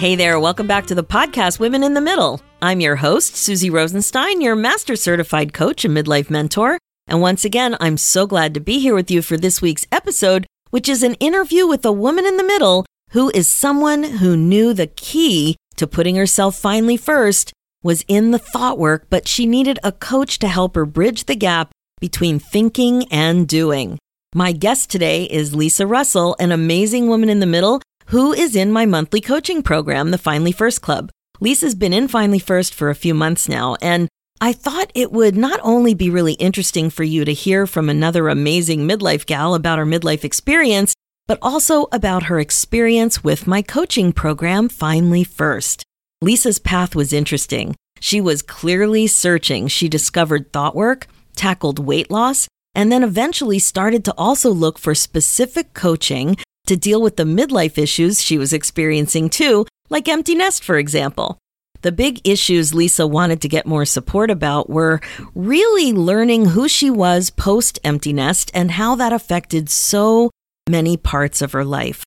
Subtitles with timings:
[0.00, 2.40] Hey there, welcome back to the podcast Women in the Middle.
[2.62, 6.78] I'm your host, Suzy Rosenstein, your master certified coach and midlife mentor.
[7.06, 10.46] And once again, I'm so glad to be here with you for this week's episode,
[10.70, 14.72] which is an interview with a woman in the middle who is someone who knew
[14.72, 19.78] the key to putting herself finally first was in the thought work, but she needed
[19.84, 23.98] a coach to help her bridge the gap between thinking and doing.
[24.34, 28.72] My guest today is Lisa Russell, an amazing woman in the middle who is in
[28.72, 31.12] my monthly coaching program, the Finally First Club.
[31.38, 34.08] Lisa's been in Finally First for a few months now, and
[34.40, 38.28] I thought it would not only be really interesting for you to hear from another
[38.28, 40.92] amazing midlife gal about her midlife experience,
[41.28, 45.84] but also about her experience with my coaching program, Finally First.
[46.20, 47.76] Lisa's path was interesting.
[48.00, 49.68] She was clearly searching.
[49.68, 54.96] She discovered thought work, tackled weight loss, and then eventually started to also look for
[54.96, 56.36] specific coaching
[56.70, 61.36] to deal with the midlife issues she was experiencing too, like empty nest, for example.
[61.82, 65.00] The big issues Lisa wanted to get more support about were
[65.34, 70.30] really learning who she was post empty nest and how that affected so
[70.68, 72.04] many parts of her life.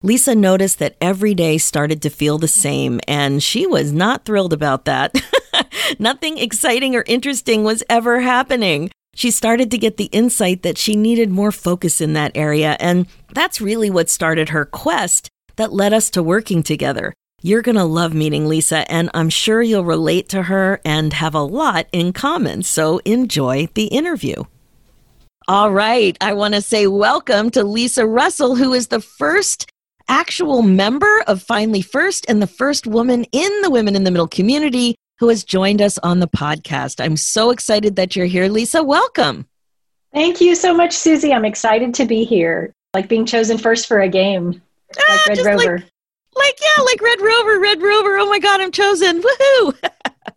[0.00, 4.52] Lisa noticed that every day started to feel the same, and she was not thrilled
[4.52, 5.12] about that.
[5.98, 10.96] Nothing exciting or interesting was ever happening she started to get the insight that she
[10.96, 12.76] needed more focus in that area.
[12.80, 17.14] And that's really what started her quest that led us to working together.
[17.42, 21.34] You're going to love meeting Lisa, and I'm sure you'll relate to her and have
[21.34, 22.62] a lot in common.
[22.62, 24.44] So enjoy the interview.
[25.46, 26.16] All right.
[26.22, 29.70] I want to say welcome to Lisa Russell, who is the first
[30.08, 34.28] actual member of Finally First and the first woman in the Women in the Middle
[34.28, 37.02] community who has joined us on the podcast.
[37.02, 38.82] I'm so excited that you're here, Lisa.
[38.82, 39.48] Welcome.
[40.12, 41.32] Thank you so much, Suzy.
[41.32, 42.74] I'm excited to be here.
[42.92, 44.60] Like being chosen first for a game,
[44.98, 45.78] ah, like Red Rover.
[45.78, 45.90] Like,
[46.36, 48.18] like, yeah, like Red Rover, Red Rover.
[48.18, 49.22] Oh my God, I'm chosen.
[49.22, 49.78] Woohoo.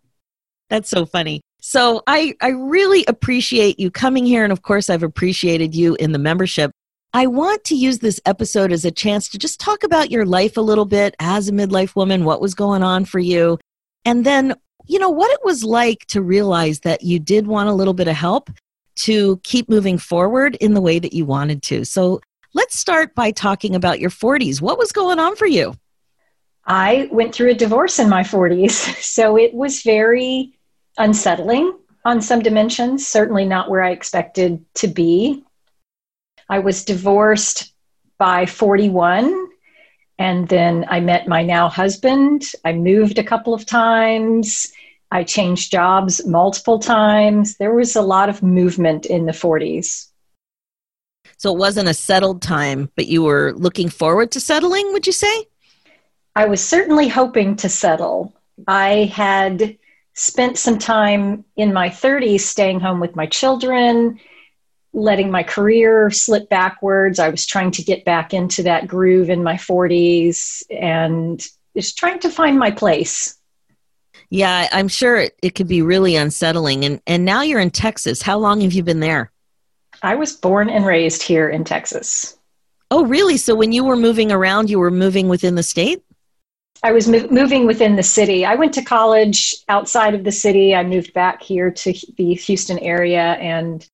[0.70, 1.42] That's so funny.
[1.60, 4.42] So I, I really appreciate you coming here.
[4.42, 6.70] And of course, I've appreciated you in the membership.
[7.12, 10.56] I want to use this episode as a chance to just talk about your life
[10.56, 13.58] a little bit as a midlife woman, what was going on for you,
[14.06, 14.54] and then
[14.88, 18.08] you know, what it was like to realize that you did want a little bit
[18.08, 18.50] of help
[18.96, 21.84] to keep moving forward in the way that you wanted to.
[21.84, 22.20] So
[22.54, 24.60] let's start by talking about your 40s.
[24.60, 25.74] What was going on for you?
[26.64, 28.70] I went through a divorce in my 40s,
[29.02, 30.54] so it was very
[30.96, 35.44] unsettling on some dimensions, certainly not where I expected to be.
[36.48, 37.72] I was divorced
[38.18, 39.48] by 41
[40.18, 42.42] and then I met my now husband.
[42.64, 44.72] I moved a couple of times.
[45.10, 47.56] I changed jobs multiple times.
[47.56, 50.08] There was a lot of movement in the 40s.
[51.38, 55.12] So it wasn't a settled time, but you were looking forward to settling, would you
[55.12, 55.46] say?
[56.34, 58.34] I was certainly hoping to settle.
[58.66, 59.78] I had
[60.14, 64.18] spent some time in my 30s staying home with my children,
[64.92, 67.18] letting my career slip backwards.
[67.18, 72.18] I was trying to get back into that groove in my 40s and just trying
[72.20, 73.37] to find my place.
[74.30, 76.84] Yeah, I'm sure it, it could be really unsettling.
[76.84, 78.22] And and now you're in Texas.
[78.22, 79.30] How long have you been there?
[80.02, 82.36] I was born and raised here in Texas.
[82.90, 83.36] Oh, really?
[83.36, 86.02] So when you were moving around, you were moving within the state?
[86.82, 88.46] I was mo- moving within the city.
[88.46, 90.74] I went to college outside of the city.
[90.74, 93.86] I moved back here to the Houston area and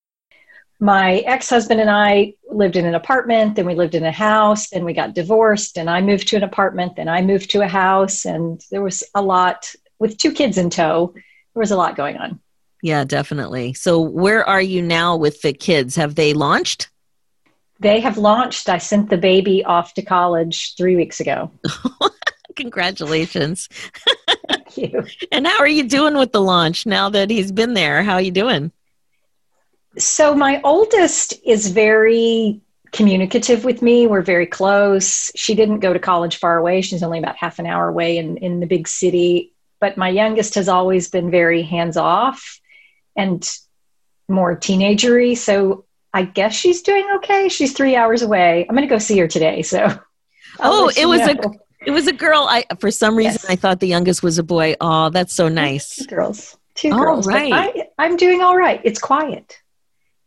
[0.81, 4.85] my ex-husband and I lived in an apartment, then we lived in a house, then
[4.85, 8.27] we got divorced and I moved to an apartment, then I moved to a house
[8.27, 9.73] and there was a lot
[10.05, 11.13] with two kids in tow.
[11.15, 12.39] There was a lot going on.
[12.83, 13.73] Yeah, definitely.
[13.73, 15.97] So where are you now with the kids?
[15.97, 16.91] Have they launched?
[17.81, 18.69] They have launched.
[18.69, 21.51] I sent the baby off to college 3 weeks ago.
[22.57, 23.71] Congratulations.
[24.47, 25.07] Thank you.
[25.33, 28.03] and how are you doing with the launch now that he's been there?
[28.03, 28.73] How are you doing?
[29.97, 32.61] So my oldest is very
[32.93, 34.07] communicative with me.
[34.07, 35.33] We're very close.
[35.35, 36.83] She didn't go to college far away.
[36.83, 39.54] She's only about half an hour away in, in the big city.
[39.85, 42.59] But my youngest has always been very hands off
[43.17, 43.47] and
[44.31, 45.37] more teenagery.
[45.37, 45.85] So
[46.15, 47.51] I guess she's doing okay.
[47.51, 48.65] She's three hours away.
[48.67, 49.61] I'm going to go see her today.
[49.61, 49.85] So
[50.59, 51.35] oh, it was know.
[51.35, 52.47] a It was a girl.
[52.49, 53.45] I for some reason Yes.
[53.51, 54.75] I thought the youngest was a boy.
[54.81, 55.97] Oh, that's so nice.
[55.97, 56.57] Two girls.
[56.75, 57.27] Two All girls.
[57.27, 57.35] but.
[57.37, 58.81] I, I'm doing all right.
[58.85, 59.61] It's quiet.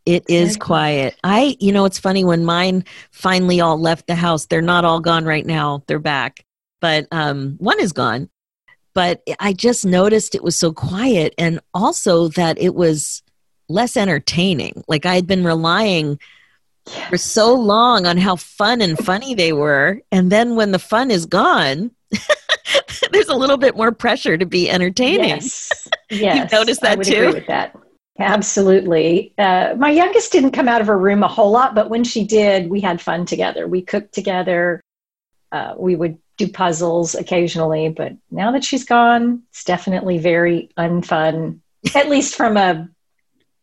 [0.05, 1.17] It is quiet.
[1.23, 4.45] I, you know, it's funny when mine finally all left the house.
[4.45, 5.83] They're not all gone right now.
[5.87, 6.45] They're back,
[6.79, 8.29] but um, one is gone.
[8.97, 13.21] But I just noticed it was so quiet, and also that it was
[13.69, 14.83] less entertaining.
[14.87, 16.19] Like I had been relying
[17.07, 21.11] for so long on how fun and funny they were, and then when the fun
[21.11, 21.91] is gone,
[23.11, 25.29] there's a little bit more pressure to be entertaining.
[25.29, 25.87] Yes.
[26.09, 26.51] Yes.
[26.53, 27.33] noticed I that too?
[27.33, 27.75] With that.
[28.17, 29.33] Absolutely.
[29.37, 32.23] Uh, my youngest didn't come out of her room a whole lot, but when she
[32.23, 33.67] did, we had fun together.
[33.67, 34.81] We cooked together.
[35.57, 41.59] Uh, we would do puzzles occasionally, but now that she's gone, it's definitely very unfun,
[41.95, 42.87] at least from a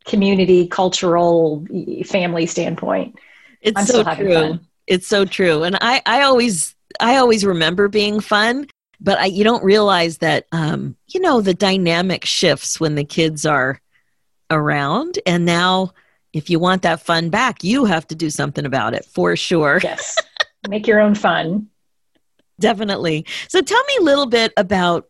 [0.05, 1.64] community, cultural,
[2.05, 3.17] family standpoint.
[3.61, 4.35] It's I'm so true.
[4.35, 4.61] fun.
[4.87, 5.62] It's so true.
[5.62, 8.67] And I, I always I always remember being fun,
[9.00, 13.46] but I, you don't realize that um, you know, the dynamic shifts when the kids
[13.46, 13.81] are
[14.50, 15.19] around.
[15.26, 15.93] And now
[16.32, 19.79] if you want that fun back, you have to do something about it for sure.
[19.82, 20.19] Yes.
[20.69, 21.69] Make your own fun.
[22.60, 23.26] Definitely.
[23.48, 25.08] So tell me a little bit about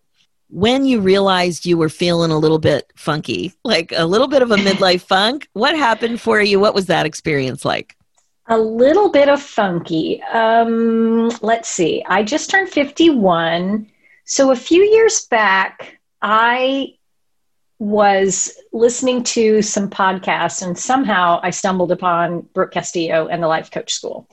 [0.49, 4.51] when you realized you were feeling a little bit funky, like a little bit of
[4.51, 5.49] a midlife funk.
[5.53, 6.61] What happened for you?
[6.61, 7.97] What was that experience like?
[8.49, 10.23] A little bit of funky.
[10.25, 12.05] Um, let's see.
[12.07, 13.91] I just turned 51.
[14.27, 16.95] So a few years back, I
[17.79, 23.71] was listening to some podcasts and somehow I stumbled upon Brooke Castillo and the Life
[23.71, 24.29] Coach School.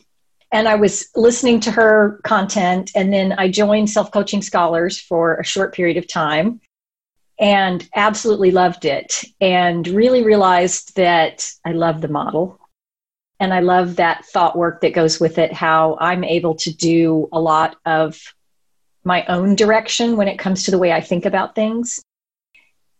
[0.51, 5.35] And I was listening to her content, and then I joined Self Coaching Scholars for
[5.35, 6.59] a short period of time
[7.39, 9.23] and absolutely loved it.
[9.39, 12.59] And really realized that I love the model
[13.39, 17.27] and I love that thought work that goes with it, how I'm able to do
[17.33, 18.21] a lot of
[19.03, 22.03] my own direction when it comes to the way I think about things.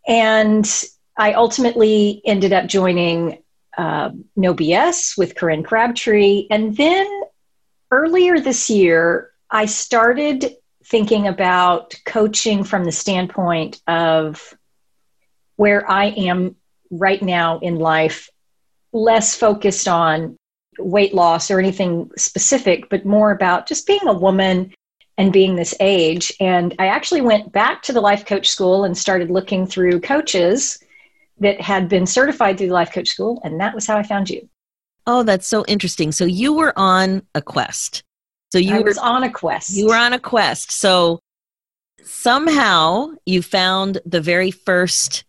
[0.08, 0.68] And
[1.16, 3.44] I ultimately ended up joining
[3.78, 6.48] uh, No BS with Corinne Crabtree.
[6.50, 7.21] And then
[7.92, 10.56] earlier this year, I started
[10.86, 14.54] thinking about coaching from the standpoint of
[15.58, 16.56] where I am
[16.90, 18.30] right now in life
[18.94, 20.38] less focused on
[20.80, 24.74] weight loss or anything specific, but more about just being a woman
[25.18, 26.34] and being this age.
[26.40, 30.80] And I actually went back to the life coach school and started looking through coaches
[31.40, 33.42] that had been certified through the life coach school.
[33.44, 34.50] And that was how I found you.
[35.08, 36.12] Oh, that's so interesting.
[36.12, 38.04] So you were on a quest.
[38.52, 39.72] So you I were was on a quest.
[39.72, 40.72] you were on a quest.
[40.72, 41.20] So
[42.04, 45.24] somehow you found the very first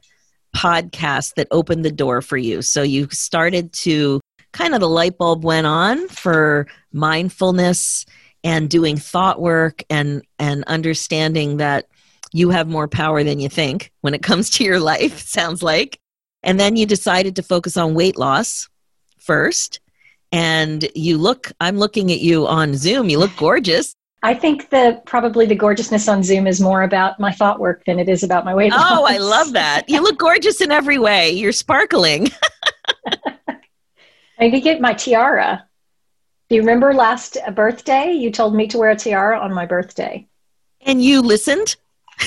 [0.55, 2.63] podcast that opened the door for you.
[2.63, 4.21] So you started to
[4.53, 8.05] kind of the light bulb went on for mindfulness
[8.45, 11.87] and doing thought work and and understanding that
[12.33, 15.99] you have more power than you think when it comes to your life sounds like
[16.43, 18.69] and then you decided to focus on weight loss
[19.23, 19.81] first
[20.33, 25.03] and you look i'm looking at you on zoom you look gorgeous I think the
[25.05, 28.45] probably the gorgeousness on Zoom is more about my thought work than it is about
[28.45, 28.85] my weight loss.
[28.89, 29.89] Oh, I love that.
[29.89, 31.33] You look gorgeous in every way.
[31.33, 32.29] You're sparkling.
[33.05, 33.59] I
[34.39, 35.67] need to get my tiara.
[36.49, 38.13] Do you remember last birthday?
[38.13, 40.29] You told me to wear a tiara on my birthday.
[40.83, 41.75] And you listened?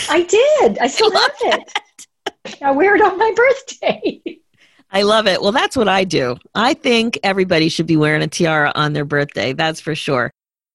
[0.10, 0.78] I did.
[0.80, 2.62] I still I have it.
[2.62, 4.22] I wear it on my birthday.
[4.92, 5.42] I love it.
[5.42, 6.38] Well, that's what I do.
[6.54, 9.54] I think everybody should be wearing a tiara on their birthday.
[9.54, 10.32] That's for sure.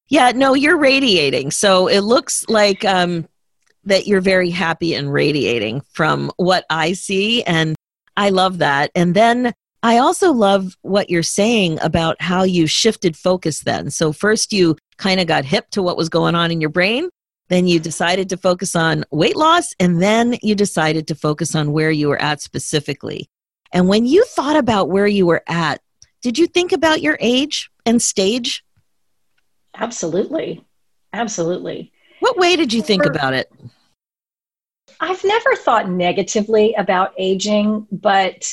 [0.09, 1.51] Yeah, no, you're radiating.
[1.53, 3.29] So it looks like um,
[3.85, 7.43] that you're very happy and radiating from what I see.
[7.45, 7.77] And
[8.17, 8.91] I love that.
[8.95, 9.53] And then
[9.83, 13.91] I also love what you're saying about how you shifted focus then.
[13.91, 17.09] So, first, you kind of got hip to what was going on in your brain.
[17.49, 19.75] Then you decided to focus on weight loss.
[19.81, 23.29] And then you decided to focus on where you were at specifically.
[23.73, 25.81] And when you thought about where you were at,
[26.23, 28.65] did you think about your age and stage?
[29.75, 30.65] Absolutely.
[31.13, 31.93] Absolutely.
[32.21, 33.51] What way did you think about it?
[35.01, 38.53] I've never thought negatively about aging, but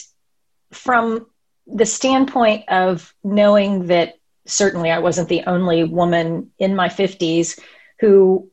[0.72, 1.28] from
[1.66, 7.60] the standpoint of knowing that certainly I wasn't the only woman in my 50s
[8.00, 8.50] who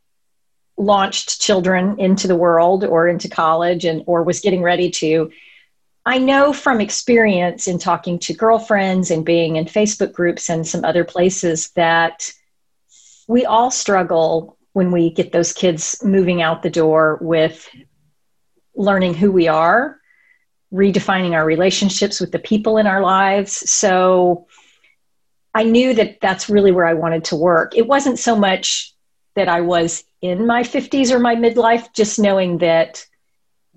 [0.77, 5.31] launched children into the world or into college and or was getting ready to
[6.07, 10.85] I know from experience in talking to girlfriends and being in Facebook groups and some
[10.85, 12.31] other places that
[13.27, 17.69] we all struggle when we get those kids moving out the door with
[18.75, 19.99] learning who we are,
[20.73, 23.71] redefining our relationships with the people in our lives.
[23.71, 24.47] So
[25.55, 27.77] I knew that that's really where I wanted to work.
[27.77, 28.93] It wasn't so much
[29.37, 33.07] that I was in my 50s or my midlife, just knowing that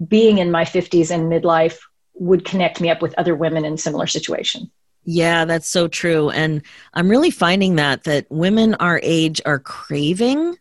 [0.05, 1.77] being in my 50s and midlife
[2.19, 4.71] would connect me up with other women in similar situation.
[5.03, 6.29] Yeah, that's so true.
[6.31, 6.61] And
[6.93, 10.57] I'm really finding that that women our age are craving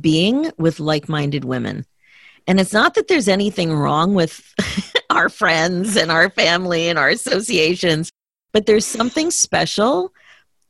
[0.00, 1.84] being with like-minded women.
[2.46, 4.54] And it's not that there's anything wrong with
[5.10, 8.12] our friends and our family and our associations,
[8.52, 10.12] but there's something special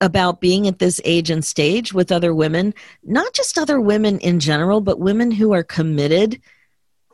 [0.00, 4.40] about being at this age and stage with other women, not just other women in
[4.40, 6.40] general, but women who are committed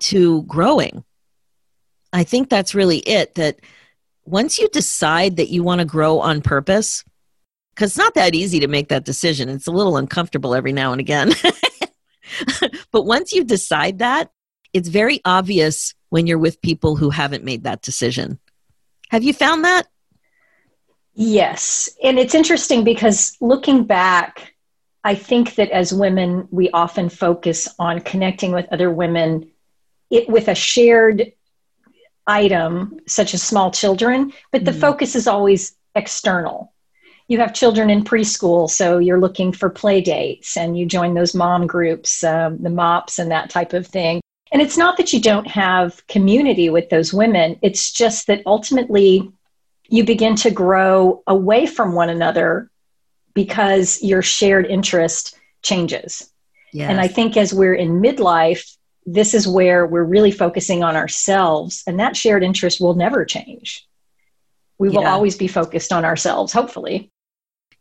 [0.00, 1.04] to growing.
[2.12, 3.60] I think that's really it that
[4.24, 7.04] once you decide that you want to grow on purpose,
[7.74, 10.92] because it's not that easy to make that decision, it's a little uncomfortable every now
[10.92, 11.32] and again.
[12.92, 14.30] but once you decide that,
[14.72, 18.38] it's very obvious when you're with people who haven't made that decision.
[19.10, 19.86] Have you found that?
[21.14, 21.88] Yes.
[22.02, 24.54] And it's interesting because looking back,
[25.02, 29.50] I think that as women, we often focus on connecting with other women
[30.10, 31.32] it, with a shared
[32.30, 34.80] item, such as small children, but the mm-hmm.
[34.80, 36.72] focus is always external.
[37.26, 41.34] You have children in preschool, so you're looking for play dates and you join those
[41.34, 44.20] mom groups, um, the MOPS, and that type of thing.
[44.52, 49.30] And it's not that you don't have community with those women, it's just that ultimately
[49.88, 52.70] you begin to grow away from one another
[53.34, 56.30] because your shared interest changes.
[56.72, 56.90] Yes.
[56.90, 58.76] And I think as we're in midlife,
[59.14, 63.86] this is where we're really focusing on ourselves, and that shared interest will never change.
[64.78, 65.12] We will yeah.
[65.12, 67.10] always be focused on ourselves, hopefully.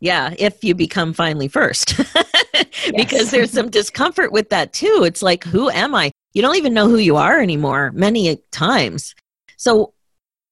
[0.00, 1.96] Yeah, if you become finally first.
[2.96, 5.02] because there's some discomfort with that too.
[5.04, 6.10] It's like, who am I?
[6.32, 9.14] You don't even know who you are anymore, many times.
[9.56, 9.92] So,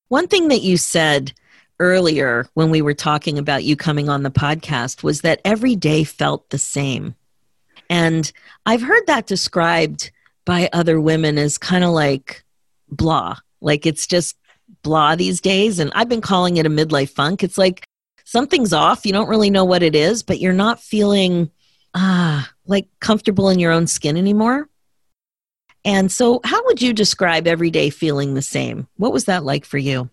[0.09, 1.33] one thing that you said
[1.81, 6.05] earlier when we were talking about you coming on the podcast was that every day
[6.05, 7.15] felt the same.
[7.91, 8.31] And
[8.67, 10.11] I've heard that described
[10.49, 12.43] by other women is kind of like
[12.91, 14.35] blah, like it's just
[14.83, 15.79] blah these days.
[15.79, 17.45] And I've been calling it a midlife funk.
[17.45, 17.87] It's like
[18.25, 19.05] something's off.
[19.05, 21.51] You don't really know what it is, but you're not feeling
[21.93, 24.71] ah like comfortable in your own skin anymore.
[25.85, 28.89] And so, how would you describe every day feeling the same?
[28.97, 30.09] What was that like for you?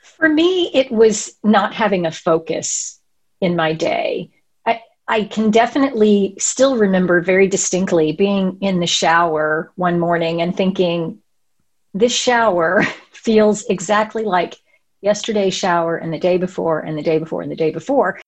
[0.00, 3.00] For me, it was not having a focus
[3.40, 4.30] in my day.
[5.06, 11.18] I, can definitely still remember very distinctly being in the shower one morning and thinking,
[11.92, 14.56] this shower feels exactly like
[15.00, 18.20] yesterday's shower and the day before and the day before and the day before.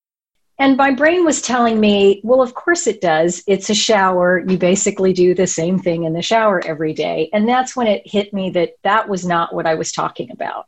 [0.59, 3.43] And my brain was telling me, well, of course it does.
[3.45, 4.43] It's a shower.
[4.47, 7.29] You basically do the same thing in the shower every day.
[7.31, 10.65] And that's when it hit me that that was not what I was talking about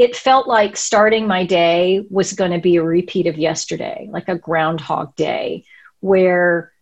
[0.00, 4.30] it felt like starting my day was going to be a repeat of yesterday, like
[4.30, 5.62] a groundhog day,
[6.00, 6.72] where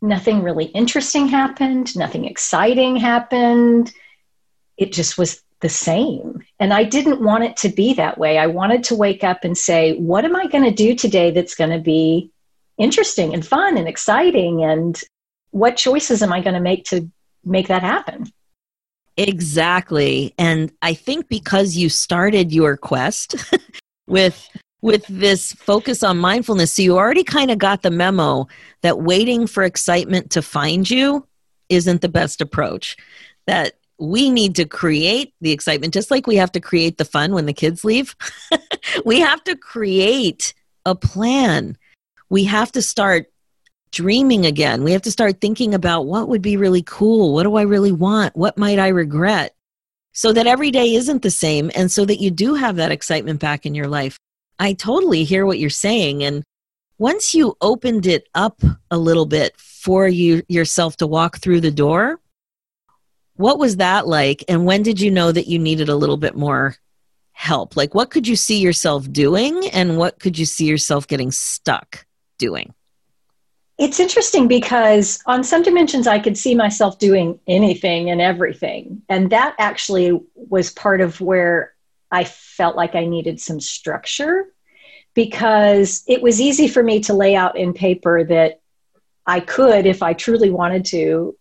[0.00, 3.92] nothing really interesting happened, nothing exciting happened.
[4.78, 6.42] It just was the same.
[6.58, 8.38] And I didn't want it to be that way.
[8.38, 11.54] I wanted to wake up and say, what am I going to do today that's
[11.54, 12.30] going to be
[12.78, 14.64] interesting and fun and exciting?
[14.64, 14.98] And
[15.50, 17.06] what choices am I going to make to
[17.44, 18.32] make that happen?
[19.20, 20.32] Exactly.
[20.38, 23.36] And I think because you started your quest
[24.06, 24.48] with
[24.80, 28.48] with this focus on mindfulness, so you already kind of got the memo
[28.80, 31.26] that waiting for excitement to find you
[31.68, 32.96] isn't the best approach.
[33.46, 37.34] That we need to create the excitement just like we have to create the fun
[37.34, 38.16] when the kids leave.
[39.04, 40.54] we have to create
[40.86, 41.76] a plan.
[42.30, 43.29] We have to start
[43.92, 44.84] dreaming again.
[44.84, 47.34] We have to start thinking about what would be really cool.
[47.34, 48.36] What do I really want?
[48.36, 49.54] What might I regret?
[50.12, 53.40] So that every day isn't the same and so that you do have that excitement
[53.40, 54.18] back in your life.
[54.58, 56.24] I totally hear what you're saying.
[56.24, 56.44] And
[56.98, 61.70] once you opened it up a little bit for you yourself to walk through the
[61.70, 62.20] door,
[63.34, 64.44] what was that like?
[64.48, 66.76] And when did you know that you needed a little bit more
[67.32, 67.74] help?
[67.74, 69.68] Like, what could you see yourself doing?
[69.70, 72.04] And what could you see yourself getting stuck
[72.36, 72.74] doing?
[73.80, 79.00] It's interesting because on some dimensions, I could see myself doing anything and everything.
[79.08, 81.72] And that actually was part of where
[82.10, 84.44] I felt like I needed some structure
[85.14, 88.60] because it was easy for me to lay out in paper that
[89.26, 91.34] I could, if I truly wanted to,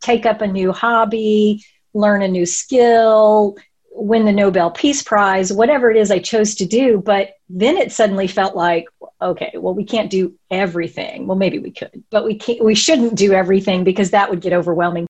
[0.00, 3.56] take up a new hobby, learn a new skill,
[3.90, 7.02] win the Nobel Peace Prize, whatever it is I chose to do.
[7.04, 8.86] But then it suddenly felt like,
[9.24, 11.26] okay, well, we can't do everything.
[11.26, 14.52] Well, maybe we could, but we can't, we shouldn't do everything because that would get
[14.52, 15.06] overwhelming,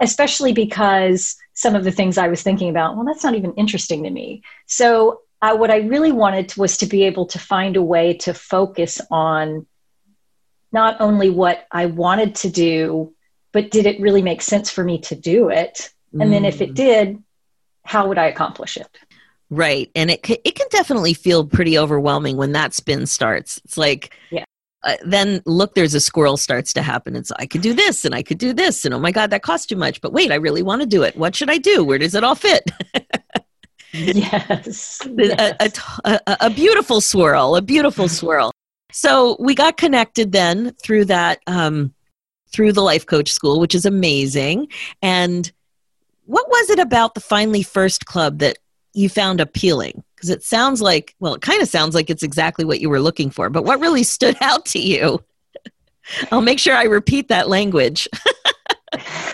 [0.00, 4.04] especially because some of the things I was thinking about, well, that's not even interesting
[4.04, 4.42] to me.
[4.66, 8.34] So I, what I really wanted was to be able to find a way to
[8.34, 9.66] focus on
[10.72, 13.14] not only what I wanted to do,
[13.52, 15.90] but did it really make sense for me to do it?
[16.12, 16.30] And mm.
[16.30, 16.74] then if it mm.
[16.74, 17.22] did,
[17.84, 18.88] how would I accomplish it?
[19.50, 19.90] Right.
[19.94, 23.58] And it, it can definitely feel pretty overwhelming when that spin starts.
[23.64, 24.44] It's like, yeah.
[24.84, 27.16] Uh, then look, there's a squirrel starts to happen.
[27.16, 28.84] It's I could do this and I could do this.
[28.84, 30.00] And oh my God, that costs too much.
[30.00, 31.16] But wait, I really want to do it.
[31.16, 31.82] What should I do?
[31.82, 32.62] Where does it all fit?
[33.92, 35.00] yes.
[35.04, 35.70] A, a,
[36.04, 38.52] a, a, beautiful swirl, a beautiful swirl.
[38.92, 41.92] So we got connected then through that, um,
[42.52, 44.68] through the life coach school, which is amazing.
[45.02, 45.50] And
[46.26, 48.58] what was it about the Finally First Club that
[48.98, 50.02] you found appealing?
[50.14, 53.00] Because it sounds like, well, it kind of sounds like it's exactly what you were
[53.00, 55.22] looking for, but what really stood out to you?
[56.32, 58.08] I'll make sure I repeat that language.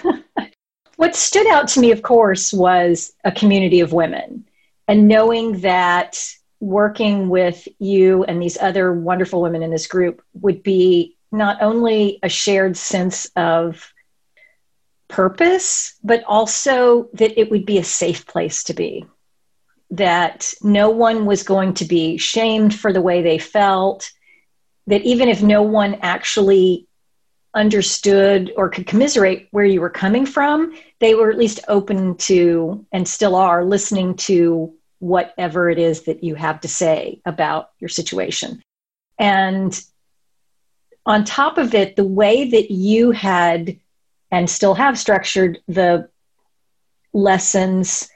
[0.96, 4.44] what stood out to me, of course, was a community of women
[4.88, 6.18] and knowing that
[6.60, 12.18] working with you and these other wonderful women in this group would be not only
[12.22, 13.92] a shared sense of
[15.08, 19.06] purpose, but also that it would be a safe place to be.
[19.96, 24.10] That no one was going to be shamed for the way they felt.
[24.86, 26.86] That even if no one actually
[27.54, 32.84] understood or could commiserate where you were coming from, they were at least open to
[32.92, 37.88] and still are listening to whatever it is that you have to say about your
[37.88, 38.62] situation.
[39.18, 39.78] And
[41.06, 43.78] on top of it, the way that you had
[44.30, 46.08] and still have structured the
[47.12, 48.08] lessons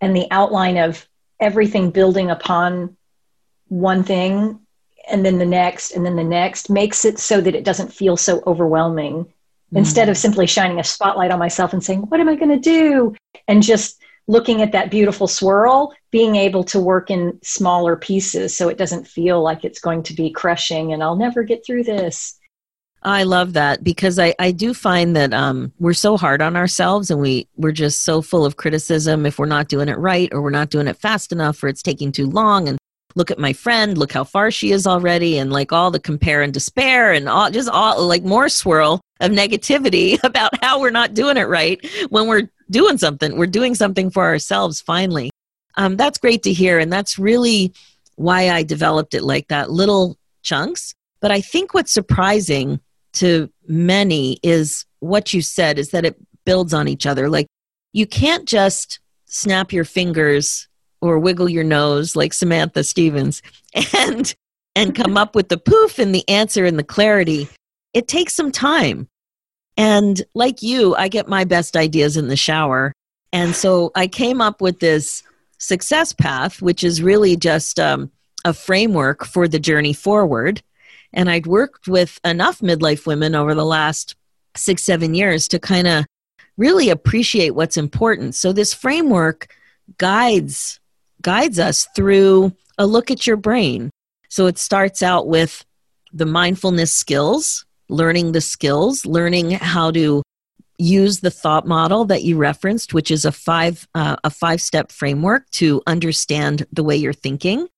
[0.00, 1.06] and the outline of
[1.42, 2.96] everything building upon
[3.68, 4.60] one thing
[5.10, 8.16] and then the next and then the next makes it so that it doesn't feel
[8.16, 9.24] so overwhelming.
[9.24, 9.78] Mm-hmm.
[9.78, 12.58] instead of simply shining a spotlight on myself and saying what am i going to
[12.58, 13.14] do?
[13.48, 18.68] and just looking at that beautiful swirl being able to work in smaller pieces so
[18.68, 22.38] it doesn't feel like it's going to be crushing and i'll never get through this
[23.04, 27.10] I love that because I, I do find that um, we're so hard on ourselves
[27.10, 30.40] and we, we're just so full of criticism if we're not doing it right or
[30.40, 32.68] we're not doing it fast enough or it's taking too long.
[32.68, 32.78] And
[33.16, 36.42] look at my friend, look how far she is already, and like all the compare
[36.42, 41.14] and despair and all just all like more swirl of negativity about how we're not
[41.14, 43.36] doing it right when we're doing something.
[43.36, 45.30] We're doing something for ourselves finally.
[45.76, 46.78] Um, that's great to hear.
[46.78, 47.72] And that's really
[48.16, 50.94] why I developed it like that little chunks.
[51.20, 52.80] But I think what's surprising
[53.14, 57.28] to many is what you said is that it builds on each other.
[57.28, 57.46] Like
[57.92, 60.68] you can't just snap your fingers
[61.00, 63.42] or wiggle your nose like Samantha Stevens
[63.96, 64.34] and
[64.74, 67.48] and come up with the poof and the answer and the clarity.
[67.92, 69.08] It takes some time.
[69.76, 72.92] And like you, I get my best ideas in the shower.
[73.32, 75.22] And so I came up with this
[75.58, 78.10] success path, which is really just um,
[78.44, 80.62] a framework for the journey forward.
[81.12, 84.16] And I'd worked with enough midlife women over the last
[84.56, 86.06] six, seven years to kind of
[86.56, 88.34] really appreciate what's important.
[88.34, 89.54] So this framework
[89.98, 90.80] guides
[91.22, 93.90] guides us through a look at your brain.
[94.28, 95.64] So it starts out with
[96.12, 100.22] the mindfulness skills, learning the skills, learning how to
[100.78, 104.90] use the thought model that you referenced, which is a five uh, a five step
[104.90, 107.68] framework to understand the way you're thinking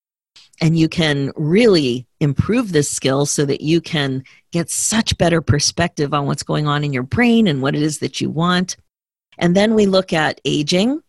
[0.61, 6.15] and you can really improve this skill so that you can get such better perspective
[6.15, 8.77] on what's going on in your brain and what it is that you want.
[9.39, 11.03] And then we look at aging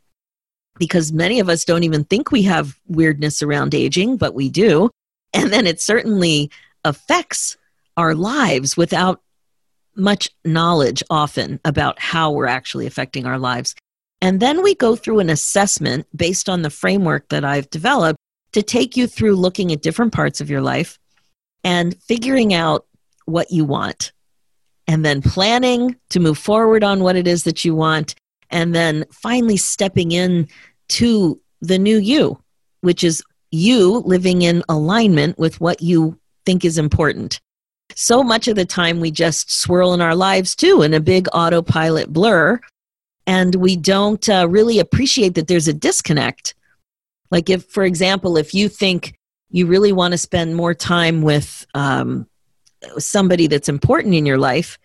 [0.78, 4.90] because many of us don't even think we have weirdness around aging, but we do.
[5.34, 6.50] And then it certainly
[6.84, 7.58] affects
[7.98, 9.22] our lives without
[9.96, 13.76] much knowledge often about how we're actually affecting our lives.
[14.22, 18.20] And then we go through an assessment based on the framework that I've developed
[18.56, 20.98] to take you through looking at different parts of your life
[21.66, 22.86] and figuring out
[23.26, 24.14] what you want.
[24.88, 28.16] And then planning to move forward on what it is that you want.
[28.50, 30.48] And then finally stepping in
[30.90, 32.42] to the new you,
[32.80, 37.42] which is you living in alignment with what you think is important.
[37.94, 41.28] So much of the time, we just swirl in our lives too in a big
[41.34, 42.62] autopilot blur,
[43.28, 46.56] and we don't uh, really appreciate that there's a disconnect
[47.32, 49.16] like, if, for example, if you think
[49.50, 52.28] you really want to spend more time with um,
[52.98, 54.78] somebody that's important in your life,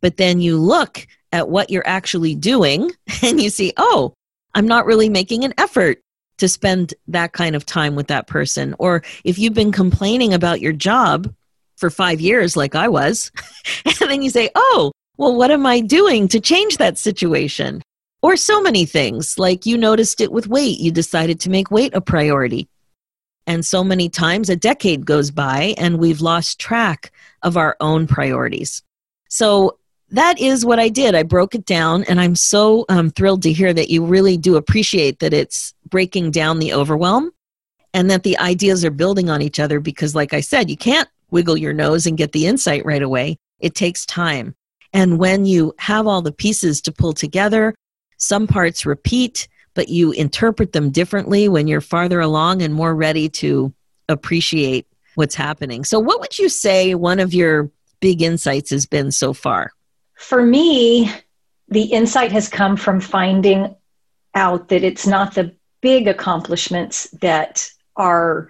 [0.00, 2.90] but then you look at what you're actually doing
[3.22, 4.14] and you see, oh,
[4.54, 6.00] I'm not really making an effort
[6.38, 8.74] to spend that kind of time with that person.
[8.78, 11.32] Or if you've been complaining about your job
[11.76, 13.30] for five years, like I was,
[13.84, 17.82] and then you say, oh, well, what am I doing to change that situation?
[18.20, 21.94] Or so many things, like you noticed it with weight, you decided to make weight
[21.94, 22.68] a priority.
[23.46, 28.06] And so many times a decade goes by and we've lost track of our own
[28.06, 28.82] priorities.
[29.28, 29.78] So
[30.10, 31.14] that is what I did.
[31.14, 34.56] I broke it down, and I'm so um, thrilled to hear that you really do
[34.56, 37.30] appreciate that it's breaking down the overwhelm
[37.92, 41.08] and that the ideas are building on each other because, like I said, you can't
[41.30, 43.36] wiggle your nose and get the insight right away.
[43.60, 44.54] It takes time.
[44.94, 47.74] And when you have all the pieces to pull together,
[48.18, 53.28] some parts repeat, but you interpret them differently when you're farther along and more ready
[53.28, 53.72] to
[54.08, 55.84] appreciate what's happening.
[55.84, 59.72] So, what would you say one of your big insights has been so far?
[60.16, 61.10] For me,
[61.68, 63.74] the insight has come from finding
[64.34, 68.48] out that it's not the big accomplishments that are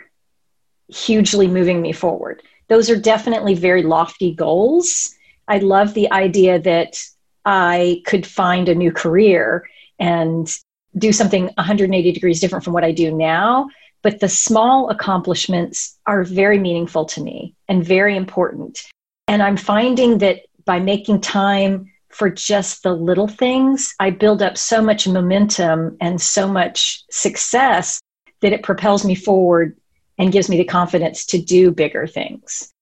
[0.88, 2.42] hugely moving me forward.
[2.68, 5.14] Those are definitely very lofty goals.
[5.46, 6.98] I love the idea that
[7.44, 10.52] I could find a new career and
[10.96, 13.68] do something 180 degrees different from what I do now.
[14.02, 18.80] But the small accomplishments are very meaningful to me and very important.
[19.26, 24.56] And I'm finding that by making time for just the little things, I build up
[24.56, 28.00] so much momentum and so much success
[28.40, 29.76] that it propels me forward
[30.16, 32.72] and gives me the confidence to do bigger things.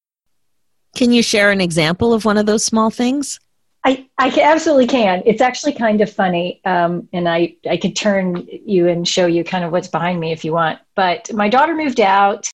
[0.95, 3.39] Can you share an example of one of those small things?
[3.87, 5.23] I, I absolutely can.
[5.27, 6.61] It's actually kind of funny.
[6.65, 10.33] Um, and I, I could turn you and show you kind of what's behind me
[10.33, 10.81] if you want.
[10.97, 12.51] But my daughter moved out,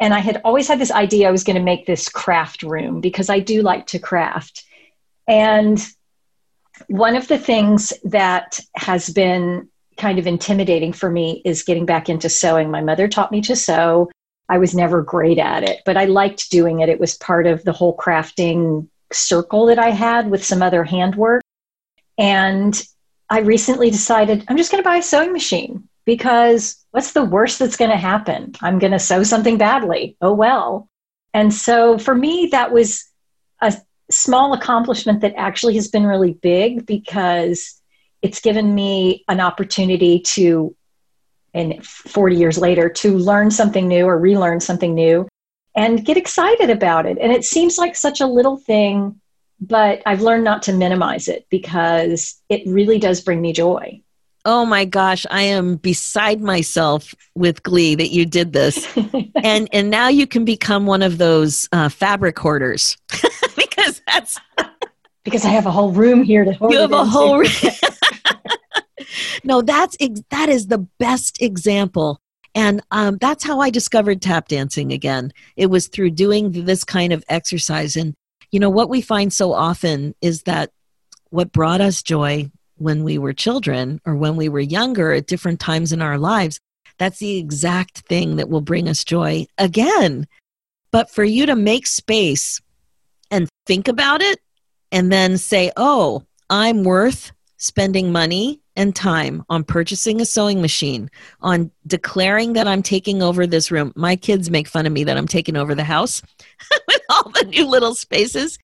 [0.00, 3.00] and I had always had this idea I was going to make this craft room
[3.00, 4.62] because I do like to craft.
[5.26, 5.84] And
[6.86, 12.08] one of the things that has been kind of intimidating for me is getting back
[12.08, 12.70] into sewing.
[12.70, 14.08] My mother taught me to sew.
[14.48, 16.88] I was never great at it, but I liked doing it.
[16.88, 21.42] It was part of the whole crafting circle that I had with some other handwork.
[22.18, 22.80] And
[23.28, 27.58] I recently decided I'm just going to buy a sewing machine because what's the worst
[27.58, 28.54] that's going to happen?
[28.60, 30.16] I'm going to sew something badly.
[30.20, 30.88] Oh, well.
[31.34, 33.04] And so for me, that was
[33.60, 33.74] a
[34.10, 37.80] small accomplishment that actually has been really big because
[38.22, 40.74] it's given me an opportunity to,
[41.52, 45.28] and 40 years later, to learn something new or relearn something new
[45.76, 47.18] and get excited about it.
[47.20, 49.20] And it seems like such a little thing,
[49.60, 54.00] but I've learned not to minimize it because it really does bring me joy.
[54.46, 58.86] Oh my gosh, I am beside myself with glee that you did this.
[59.42, 62.96] and and now you can become one of those uh, fabric hoarders.
[63.56, 64.40] because that's
[65.24, 66.72] because I have a whole room here to hold.
[66.72, 67.50] You have a whole room.
[69.42, 69.96] no, that's
[70.30, 72.20] that is the best example.
[72.56, 75.30] And um, that's how I discovered tap dancing again.
[75.56, 77.96] It was through doing this kind of exercise.
[77.96, 78.14] And,
[78.50, 80.70] you know, what we find so often is that
[81.28, 85.60] what brought us joy when we were children or when we were younger at different
[85.60, 86.58] times in our lives,
[86.98, 90.26] that's the exact thing that will bring us joy again.
[90.90, 92.62] But for you to make space
[93.30, 94.40] and think about it
[94.90, 101.10] and then say, oh, I'm worth spending money and time on purchasing a sewing machine,
[101.40, 103.92] on declaring that I'm taking over this room.
[103.96, 106.22] My kids make fun of me that I'm taking over the house
[106.88, 108.58] with all the new little spaces.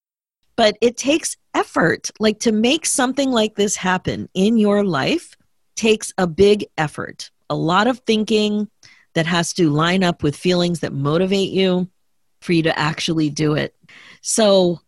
[0.57, 2.11] But it takes effort.
[2.21, 5.35] Like to make something like this happen in your life
[5.77, 8.69] takes a big effort, a lot of thinking
[9.15, 11.89] that has to line up with feelings that motivate you
[12.41, 13.75] for you to actually do it.
[14.21, 14.81] So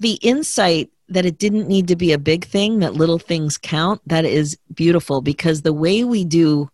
[0.00, 4.00] the insight that it didn't need to be a big thing, that little things count,
[4.06, 6.70] that is beautiful because the way we do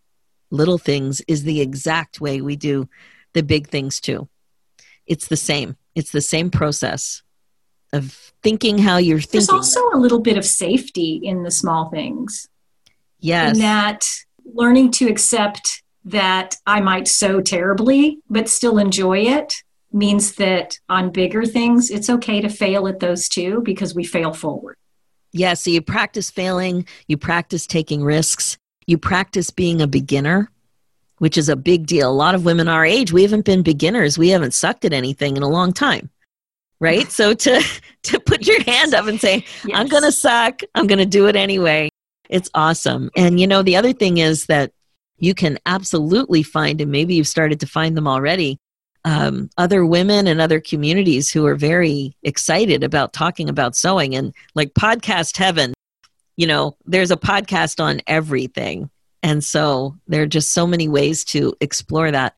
[0.51, 2.89] little things is the exact way we do
[3.33, 4.29] the big things too.
[5.07, 5.77] It's the same.
[5.95, 7.23] It's the same process
[7.93, 9.39] of thinking how you're thinking.
[9.39, 12.49] There's also a little bit of safety in the small things.
[13.19, 13.57] Yes.
[13.57, 14.07] In that
[14.45, 19.55] learning to accept that I might sew terribly, but still enjoy it
[19.97, 24.33] means that on bigger things, it's okay to fail at those too because we fail
[24.33, 24.77] forward.
[25.33, 30.51] Yeah, so you practice failing, you practice taking risks, you practice being a beginner,
[31.19, 32.11] which is a big deal.
[32.11, 34.19] A lot of women our age, we haven't been beginners.
[34.19, 36.11] We haven't sucked at anything in a long time.
[36.79, 37.11] Right?
[37.11, 37.63] so to
[38.03, 39.79] to put your hand up and say, yes.
[39.79, 41.89] I'm going to suck, I'm going to do it anyway.
[42.29, 43.11] It's awesome.
[43.17, 44.73] And you know, the other thing is that
[45.17, 48.59] you can absolutely find and maybe you've started to find them already
[49.07, 54.15] um, other women and other communities who are very excited about talking about sewing.
[54.15, 55.73] And like podcast heaven
[56.37, 58.91] you know there's a podcast on everything.
[59.23, 62.37] And so there are just so many ways to explore that.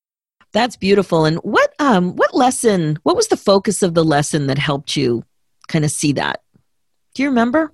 [0.53, 1.27] That's beautiful.
[1.27, 5.25] And what um what lesson what was the focus of the lesson that helped you
[5.67, 6.43] kind of see that?
[7.15, 7.73] Do you remember?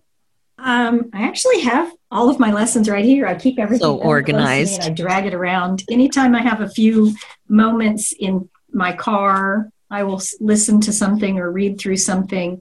[0.56, 3.26] Um, I actually have all of my lessons right here.
[3.26, 4.82] I keep everything so organized.
[4.82, 5.82] I drag it around.
[5.90, 7.12] Anytime I have a few
[7.48, 12.60] moments in my car, I will listen to something or read through something.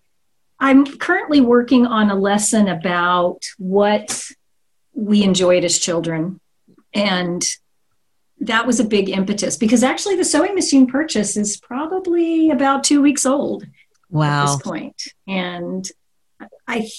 [0.60, 4.23] I'm currently working on a lesson about what
[4.93, 6.39] we enjoyed as children.
[6.93, 7.43] And
[8.39, 13.02] that was a big impetus because actually the sewing machine purchase is probably about two
[13.02, 13.65] weeks old
[14.10, 14.43] wow.
[14.43, 15.04] at this point.
[15.28, 15.89] And
[16.67, 16.89] I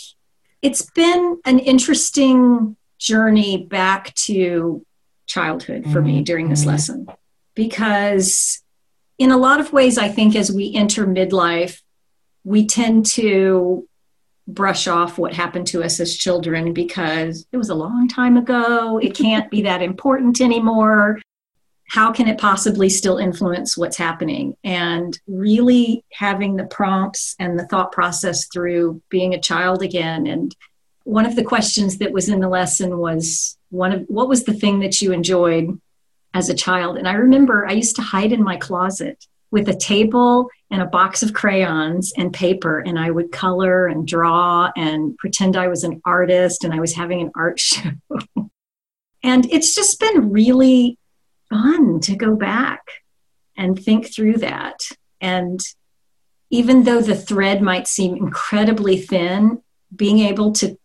[0.63, 4.85] it's been an interesting journey back to
[5.27, 6.07] childhood for mm-hmm.
[6.07, 6.71] me during this mm-hmm.
[6.71, 7.07] lesson
[7.55, 8.64] because
[9.19, 11.81] in a lot of ways i think as we enter midlife
[12.45, 13.89] we tend to
[14.47, 18.99] brush off what happened to us as children because it was a long time ago.
[18.99, 21.21] It can't be that important anymore.
[21.89, 24.57] How can it possibly still influence what's happening?
[24.65, 30.27] And really having the prompts and the thought process through being a child again.
[30.27, 30.55] And
[31.05, 34.55] one of the questions that was in the lesson was one of what was the
[34.55, 35.79] thing that you enjoyed
[36.35, 39.77] as a child and i remember i used to hide in my closet with a
[39.77, 45.17] table and a box of crayons and paper and i would color and draw and
[45.17, 47.91] pretend i was an artist and i was having an art show
[49.25, 50.99] and it's just been really
[51.49, 52.83] fun to go back
[53.57, 54.81] and think through that.
[55.21, 55.61] And
[56.51, 59.63] even though the thread might seem incredibly thin,
[59.95, 60.77] being able to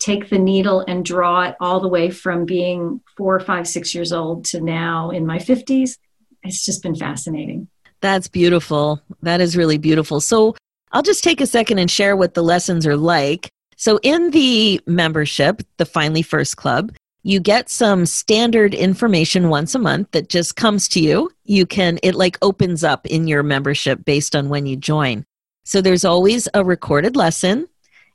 [0.00, 4.12] take the needle and draw it all the way from being four, five, six years
[4.12, 5.98] old to now in my 50s,
[6.42, 7.68] it's just been fascinating.
[8.00, 9.00] That's beautiful.
[9.22, 10.20] That is really beautiful.
[10.20, 10.56] So
[10.92, 13.50] I'll just take a second and share what the lessons are like.
[13.76, 19.78] So, in the membership, the Finally First Club, you get some standard information once a
[19.78, 21.30] month that just comes to you.
[21.44, 25.24] You can, it like opens up in your membership based on when you join.
[25.64, 27.68] So there's always a recorded lesson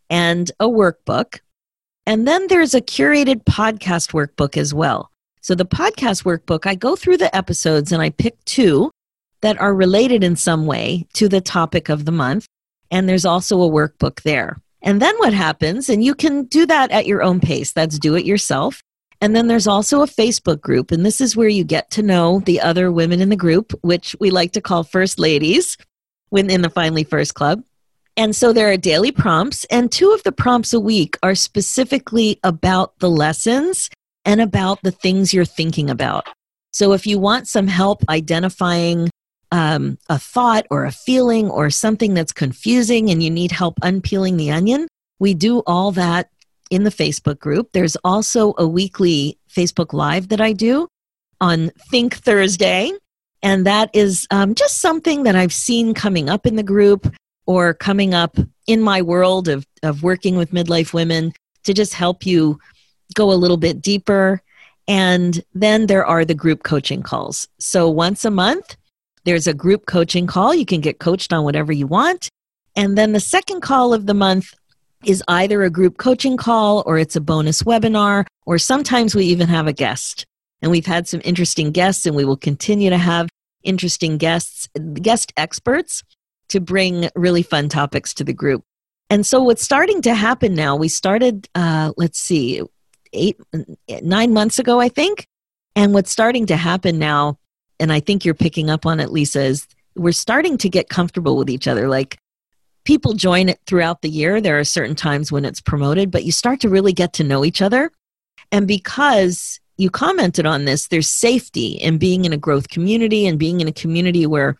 [0.09, 1.39] and a workbook.
[2.05, 5.11] And then there's a curated podcast workbook as well.
[5.41, 8.91] So the podcast workbook, I go through the episodes and I pick two
[9.41, 12.47] that are related in some way to the topic of the month.
[12.91, 14.57] And there's also a workbook there.
[14.81, 18.15] And then what happens, and you can do that at your own pace, that's do
[18.15, 18.81] it yourself.
[19.19, 22.41] And then there's also a Facebook group, and this is where you get to know
[22.41, 25.77] the other women in the group, which we like to call First Ladies
[26.29, 27.63] within the Finally First Club.
[28.17, 32.39] And so there are daily prompts, and two of the prompts a week are specifically
[32.43, 33.89] about the lessons
[34.23, 36.27] and about the things you're thinking about.
[36.71, 39.09] So if you want some help identifying
[39.51, 44.37] um, a thought or a feeling or something that's confusing and you need help unpeeling
[44.37, 44.87] the onion,
[45.19, 46.29] we do all that
[46.69, 47.69] in the Facebook group.
[47.71, 50.87] There's also a weekly Facebook Live that I do
[51.39, 52.91] on Think Thursday.
[53.43, 57.13] And that is um, just something that I've seen coming up in the group
[57.45, 62.25] or coming up in my world of, of working with midlife women to just help
[62.25, 62.59] you
[63.13, 64.41] go a little bit deeper.
[64.87, 67.47] And then there are the group coaching calls.
[67.59, 68.75] So once a month,
[69.23, 70.53] there's a group coaching call.
[70.53, 72.29] You can get coached on whatever you want.
[72.75, 74.53] And then the second call of the month
[75.03, 79.47] is either a group coaching call or it's a bonus webinar, or sometimes we even
[79.47, 80.25] have a guest.
[80.61, 83.29] And we've had some interesting guests, and we will continue to have
[83.63, 84.67] interesting guests,
[85.01, 86.03] guest experts
[86.55, 88.63] to bring really fun topics to the group.
[89.09, 92.61] And so, what's starting to happen now, we started, uh, let's see,
[93.11, 93.37] eight,
[94.01, 95.27] nine months ago, I think.
[95.75, 97.37] And what's starting to happen now,
[97.77, 101.35] and I think you're picking up on it, Lisa, is we're starting to get comfortable
[101.35, 101.89] with each other.
[101.89, 102.17] Like,
[102.85, 104.39] people join it throughout the year.
[104.39, 107.43] There are certain times when it's promoted, but you start to really get to know
[107.43, 107.91] each other.
[108.49, 113.37] And because you commented on this, there's safety in being in a growth community and
[113.37, 114.55] being in a community where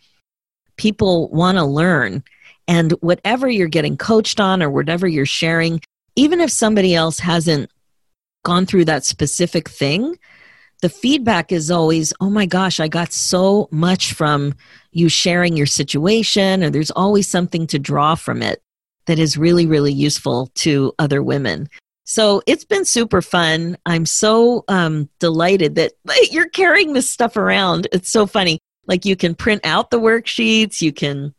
[0.78, 2.24] people want to learn.
[2.68, 5.82] And whatever you're getting coached on or whatever you're sharing,
[6.16, 7.70] even if somebody else hasn't
[8.44, 10.18] gone through that specific thing,
[10.82, 14.54] the feedback is always, oh my gosh, I got so much from
[14.92, 18.62] you sharing your situation, or there's always something to draw from it
[19.06, 21.70] that is really, really useful to other women.
[22.06, 23.78] So it's been super fun.
[23.86, 25.94] I'm so um, delighted that
[26.32, 27.88] you're carrying this stuff around.
[27.92, 28.60] It's so funny.
[28.88, 31.34] Like you can print out the worksheets, you can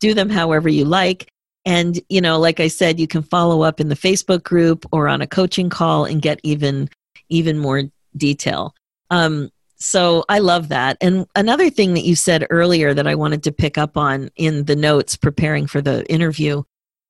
[0.00, 1.28] do them however you like.
[1.64, 5.08] And, you know, like I said, you can follow up in the Facebook group or
[5.08, 6.88] on a coaching call and get even
[7.28, 7.82] even more
[8.16, 8.74] detail.
[9.10, 10.96] Um, so I love that.
[11.00, 14.64] And another thing that you said earlier that I wanted to pick up on in
[14.64, 16.62] the notes preparing for the interview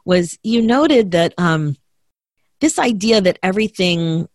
[0.05, 1.77] was you noted that um,
[2.61, 4.29] this idea that everything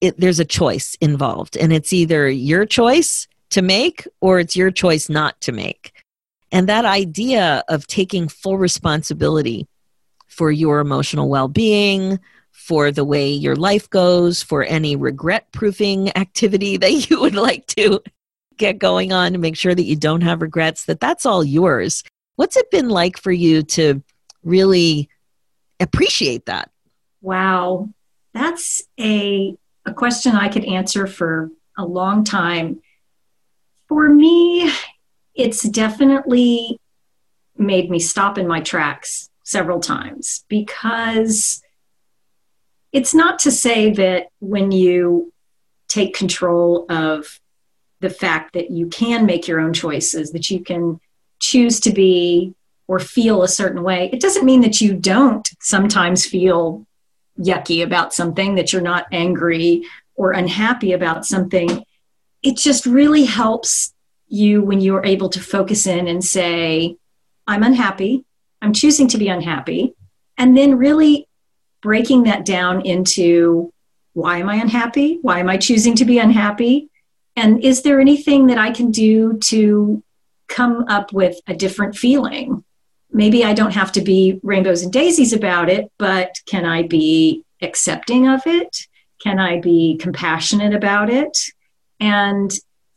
[0.00, 4.70] it, there's a choice involved, and it's either your choice to make or it's your
[4.70, 5.92] choice not to make.
[6.52, 9.68] And that idea of taking full responsibility
[10.26, 12.18] for your emotional well being,
[12.50, 17.66] for the way your life goes, for any regret proofing activity that you would like
[17.66, 18.00] to
[18.56, 22.04] get going on to make sure that you don't have regrets, that that's all yours.
[22.36, 24.02] What's it been like for you to
[24.42, 25.08] really
[25.78, 26.70] appreciate that?
[27.22, 27.88] Wow.
[28.34, 32.80] That's a, a question I could answer for a long time.
[33.90, 34.70] For me,
[35.34, 36.78] it's definitely
[37.58, 41.60] made me stop in my tracks several times because
[42.92, 45.32] it's not to say that when you
[45.88, 47.40] take control of
[47.98, 51.00] the fact that you can make your own choices, that you can
[51.40, 52.54] choose to be
[52.86, 56.86] or feel a certain way, it doesn't mean that you don't sometimes feel
[57.36, 59.82] yucky about something, that you're not angry
[60.14, 61.84] or unhappy about something.
[62.42, 63.92] It just really helps
[64.28, 66.96] you when you're able to focus in and say,
[67.46, 68.24] I'm unhappy,
[68.62, 69.94] I'm choosing to be unhappy,
[70.38, 71.26] and then really
[71.82, 73.72] breaking that down into
[74.12, 75.18] why am I unhappy?
[75.22, 76.90] Why am I choosing to be unhappy?
[77.36, 80.02] And is there anything that I can do to
[80.48, 82.64] come up with a different feeling?
[83.12, 87.44] Maybe I don't have to be rainbows and daisies about it, but can I be
[87.62, 88.86] accepting of it?
[89.22, 91.36] Can I be compassionate about it?
[92.00, 92.52] And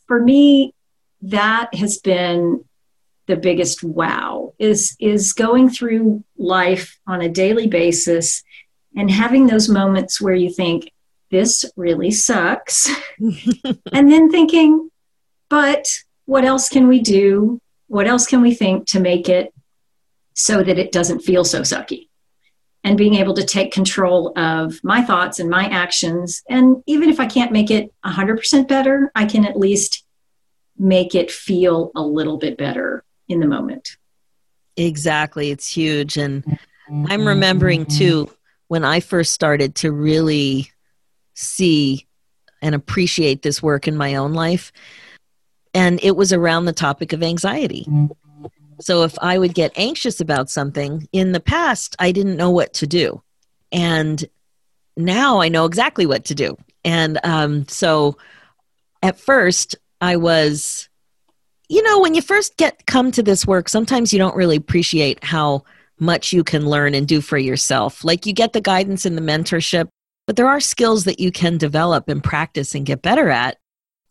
[0.07, 0.73] for me,
[1.21, 2.65] that has been
[3.27, 8.43] the biggest wow is is going through life on a daily basis
[8.95, 10.91] and having those moments where you think
[11.31, 12.89] this really sucks.
[13.93, 14.89] And then thinking
[15.49, 15.85] but
[16.25, 17.59] what else can we do?
[17.87, 19.53] What else can we think to make it
[20.33, 22.07] so that it doesn't feel so sucky
[22.84, 26.43] and being able to take control of my thoughts and my actions.
[26.50, 30.06] And even if i can't make it 100% better i can at least
[30.78, 33.98] make it feel a little bit better in the moment.
[34.76, 35.52] Exactly.
[35.52, 36.17] It's huge.
[36.17, 36.43] And
[36.89, 37.28] i'm mm-hmm.
[37.28, 38.30] remembering too
[38.67, 40.72] when I first started to really
[41.36, 42.08] see
[42.62, 44.72] and appreciate this work in my own life.
[45.76, 47.86] And it was around the topic of anxiety.
[47.88, 48.08] Mm-hmm.
[48.81, 52.73] So if I would get anxious about something in the past, I didn't know what
[52.75, 53.21] to do.
[53.71, 54.23] And
[54.95, 56.57] now I know exactly what to do.
[56.83, 58.17] And um, so
[59.01, 60.89] at first, I was,
[61.69, 65.23] you know, when you first get come to this work, sometimes you don't really appreciate
[65.23, 65.63] how
[65.99, 68.03] much you can learn and do for yourself.
[68.03, 69.88] Like you get the guidance and the mentorship,
[70.27, 73.57] but there are skills that you can develop and practice and get better at.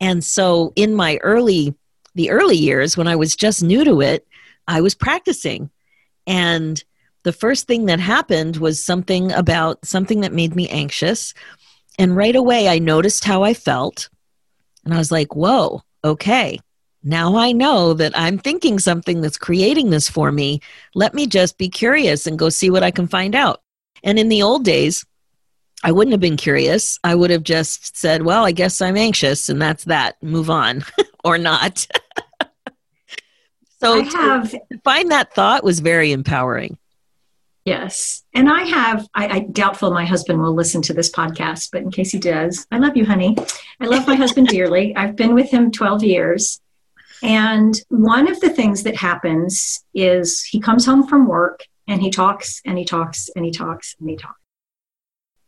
[0.01, 1.75] And so in my early
[2.15, 4.27] the early years when I was just new to it,
[4.69, 5.71] I was practicing.
[6.27, 6.83] And
[7.25, 11.35] the first thing that happened was something about something that made me anxious.
[11.99, 14.09] And right away I noticed how I felt.
[14.85, 16.59] And I was like, "Whoa, okay
[17.05, 20.61] now I know that I'm thinking something that's creating this for me.
[20.95, 23.61] Let me just be curious and go see what I can find out.
[24.05, 25.05] And in the old days,
[25.85, 27.01] I wouldn't have been curious.
[27.03, 30.23] I would have just said, well, I guess I'm anxious and that's that.
[30.23, 30.85] Move on
[31.25, 31.87] or not.
[33.83, 36.79] So I have, to find that thought was very empowering.
[37.65, 38.25] Yes.
[38.35, 41.91] And I have, I, I doubtful my husband will listen to this podcast, but in
[41.91, 43.37] case he does, I love you, honey.
[43.81, 44.95] I love my husband dearly.
[44.97, 46.61] I've been with him 12 years.
[47.23, 52.11] And one of the things that happens is he comes home from work and he
[52.11, 54.41] talks and he talks and he talks and he talks.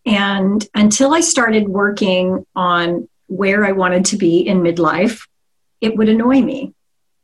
[0.06, 5.26] And until I started working on where I wanted to be in midlife,
[5.80, 6.74] it would annoy me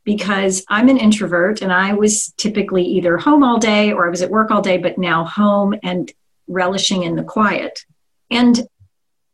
[0.05, 4.23] because I'm an introvert and I was typically either home all day or I was
[4.23, 6.11] at work all day, but now home and
[6.49, 7.85] relishing in the quiet.
[8.31, 8.67] And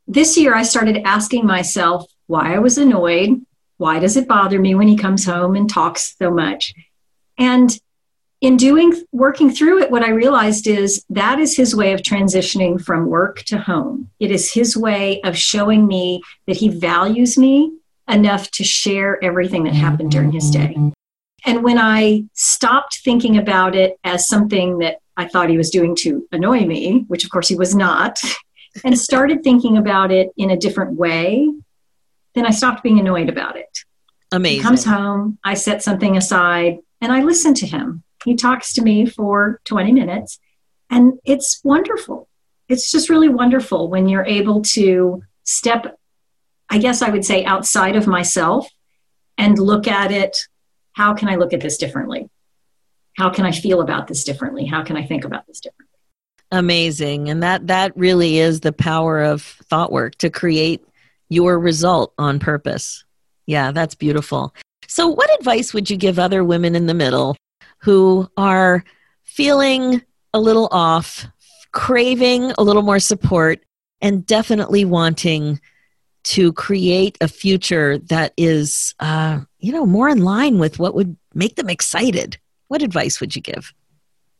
[0.06, 3.42] this year I started asking myself why I was annoyed
[3.78, 6.72] why does it bother me when he comes home and talks so much?
[7.38, 7.78] And
[8.42, 12.78] in doing working through it what i realized is that is his way of transitioning
[12.78, 17.72] from work to home it is his way of showing me that he values me
[18.08, 19.82] enough to share everything that mm-hmm.
[19.82, 20.76] happened during his day
[21.44, 25.94] and when i stopped thinking about it as something that i thought he was doing
[25.94, 28.20] to annoy me which of course he was not
[28.84, 31.48] and started thinking about it in a different way
[32.36, 33.78] then I stopped being annoyed about it.
[34.30, 34.58] Amazing.
[34.58, 38.04] He comes home, I set something aside, and I listen to him.
[38.24, 40.38] He talks to me for 20 minutes,
[40.90, 42.28] and it's wonderful.
[42.68, 45.98] It's just really wonderful when you're able to step,
[46.68, 48.68] I guess I would say, outside of myself
[49.38, 50.36] and look at it.
[50.92, 52.30] How can I look at this differently?
[53.16, 54.66] How can I feel about this differently?
[54.66, 55.86] How can I think about this differently?
[56.52, 57.28] Amazing.
[57.28, 60.86] And that that really is the power of thought work to create
[61.28, 63.04] your result on purpose.
[63.46, 64.54] Yeah, that's beautiful.
[64.86, 67.36] So, what advice would you give other women in the middle
[67.78, 68.84] who are
[69.24, 70.02] feeling
[70.32, 71.26] a little off,
[71.72, 73.64] craving a little more support
[74.00, 75.60] and definitely wanting
[76.26, 81.16] to create a future that is, uh, you know, more in line with what would
[81.34, 82.36] make them excited.
[82.66, 83.72] What advice would you give?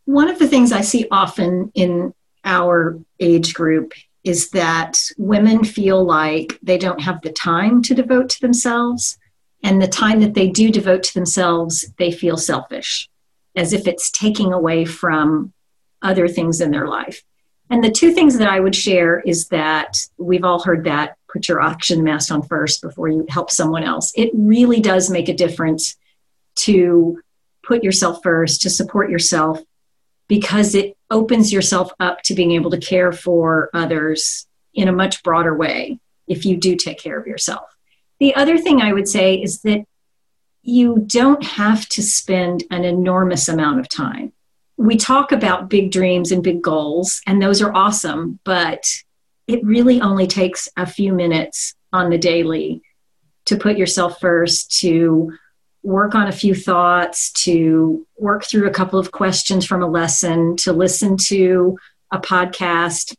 [0.05, 2.13] One of the things I see often in
[2.45, 3.93] our age group
[4.25, 9.17] is that women feel like they don't have the time to devote to themselves.
[9.63, 13.09] And the time that they do devote to themselves, they feel selfish,
[13.55, 15.53] as if it's taking away from
[16.03, 17.23] other things in their life.
[17.71, 21.49] And the two things that I would share is that we've all heard that put
[21.49, 24.13] your oxygen mask on first before you help someone else.
[24.17, 25.97] It really does make a difference
[26.57, 27.21] to
[27.63, 29.61] put yourself first, to support yourself,
[30.29, 35.23] because it opens yourself up to being able to care for others in a much
[35.23, 37.67] broader way if you do take care of yourself.
[38.19, 39.85] The other thing I would say is that
[40.63, 44.33] you don't have to spend an enormous amount of time.
[44.77, 48.85] We talk about big dreams and big goals, and those are awesome, but
[49.47, 52.83] it really only takes a few minutes on the daily
[53.47, 55.33] to put yourself first, to
[55.83, 60.57] work on a few thoughts, to work through a couple of questions from a lesson,
[60.57, 61.79] to listen to
[62.11, 63.15] a podcast,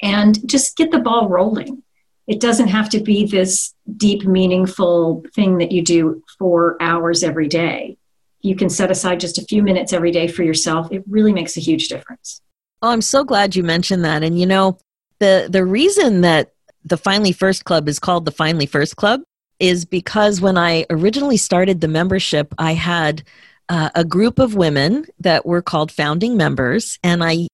[0.00, 1.82] and just get the ball rolling.
[2.26, 7.48] It doesn't have to be this deep, meaningful thing that you do for hours every
[7.48, 7.98] day.
[8.40, 10.90] You can set aside just a few minutes every day for yourself.
[10.90, 12.40] It really makes a huge difference.
[12.80, 14.22] Oh, I'm so glad you mentioned that.
[14.22, 14.78] And you know,
[15.20, 16.52] the the reason that
[16.84, 19.20] the Finally First Club is called the Finally First Club
[19.58, 23.22] is because when I originally started the membership, I had
[23.68, 27.48] uh, a group of women that were called founding members, and I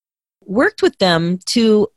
[0.45, 1.89] worked with them to,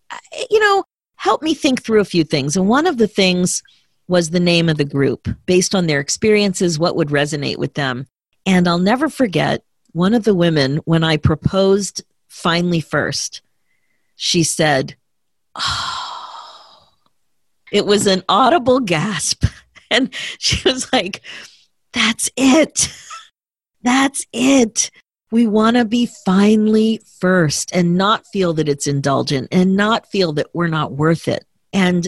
[0.49, 0.83] you know,
[1.17, 2.55] help me think through a few things.
[2.55, 3.61] And one of the things
[4.07, 8.07] was the name of the group based on their experiences, what would resonate with them.
[8.45, 13.41] And I'll never forget one of the women when I proposed finally first,
[14.15, 14.95] she said,
[15.57, 16.89] Oh,
[17.71, 19.45] it was an audible gasp.
[19.91, 21.21] and she was like,
[21.93, 22.93] That's it.
[23.81, 24.91] That's it.
[25.31, 30.31] We want to be finally first and not feel that it's indulgent and not feel
[30.33, 31.45] that we're not worth it.
[31.73, 32.07] And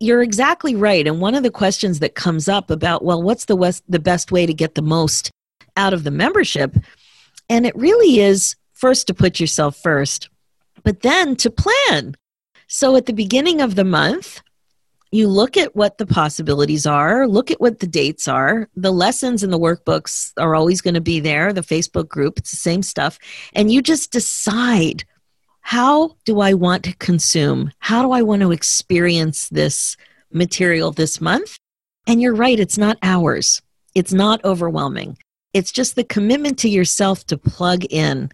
[0.00, 1.06] you're exactly right.
[1.06, 4.32] And one of the questions that comes up about, well, what's the, west, the best
[4.32, 5.30] way to get the most
[5.76, 6.76] out of the membership?
[7.48, 10.28] And it really is first to put yourself first,
[10.84, 12.16] but then to plan.
[12.68, 14.42] So at the beginning of the month,
[15.10, 18.68] you look at what the possibilities are, look at what the dates are.
[18.76, 22.50] The lessons and the workbooks are always going to be there, the Facebook group, it's
[22.50, 23.18] the same stuff.
[23.54, 25.04] And you just decide
[25.62, 27.72] how do I want to consume?
[27.78, 29.96] How do I want to experience this
[30.30, 31.56] material this month?
[32.06, 33.62] And you're right, it's not hours,
[33.94, 35.16] it's not overwhelming.
[35.54, 38.30] It's just the commitment to yourself to plug in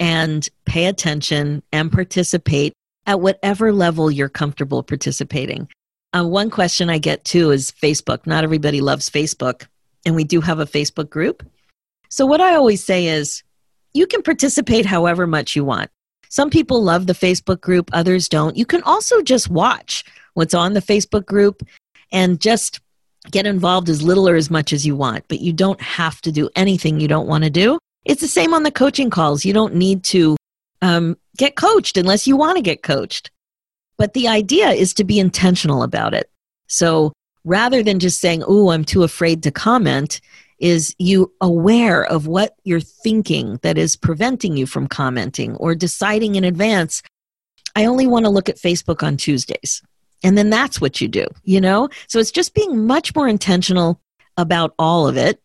[0.00, 2.72] and pay attention and participate
[3.06, 5.68] at whatever level you're comfortable participating.
[6.12, 8.26] Uh, one question I get too is Facebook.
[8.26, 9.66] Not everybody loves Facebook,
[10.04, 11.46] and we do have a Facebook group.
[12.08, 13.42] So, what I always say is
[13.92, 15.90] you can participate however much you want.
[16.28, 18.56] Some people love the Facebook group, others don't.
[18.56, 20.04] You can also just watch
[20.34, 21.62] what's on the Facebook group
[22.12, 22.80] and just
[23.30, 26.32] get involved as little or as much as you want, but you don't have to
[26.32, 27.78] do anything you don't want to do.
[28.04, 29.44] It's the same on the coaching calls.
[29.44, 30.35] You don't need to
[30.82, 33.30] um, get coached unless you want to get coached.
[33.98, 36.30] But the idea is to be intentional about it.
[36.68, 37.12] So
[37.44, 40.20] rather than just saying, oh, I'm too afraid to comment,
[40.58, 46.34] is you aware of what you're thinking that is preventing you from commenting or deciding
[46.34, 47.02] in advance,
[47.74, 49.82] I only want to look at Facebook on Tuesdays.
[50.24, 51.88] And then that's what you do, you know?
[52.08, 54.00] So it's just being much more intentional
[54.36, 55.40] about all of it.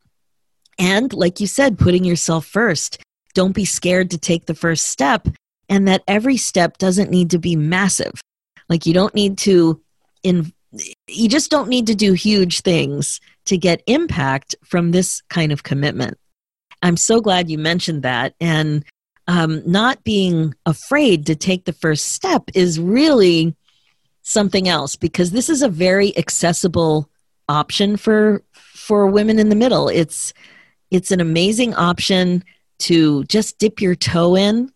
[0.79, 2.99] And like you said, putting yourself first.
[3.33, 5.27] Don't be scared to take the first step,
[5.69, 8.13] and that every step doesn't need to be massive.
[8.69, 9.81] Like you don't need to
[10.23, 10.51] in
[11.07, 15.63] you just don't need to do huge things to get impact from this kind of
[15.63, 16.17] commitment.
[16.81, 18.33] I'm so glad you mentioned that.
[18.39, 18.85] And
[19.27, 23.55] um, not being afraid to take the first step is really
[24.23, 27.09] something else because this is a very accessible
[27.49, 29.89] option for for women in the middle.
[29.89, 30.33] It's
[30.89, 32.43] it's an amazing option
[32.81, 34.71] to just dip your toe in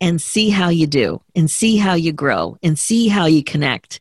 [0.00, 4.00] and see how you do and see how you grow and see how you connect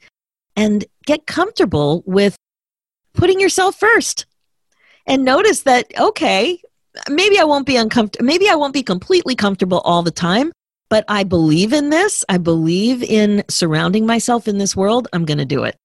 [0.56, 2.36] and get comfortable with
[3.14, 4.26] putting yourself first.
[5.06, 6.62] And notice that okay
[7.10, 10.52] maybe i won't be uncomfortable maybe i won't be completely comfortable all the time
[10.90, 12.26] but i believe in this.
[12.28, 15.08] I believe in surrounding myself in this world.
[15.14, 15.76] I'm going to do it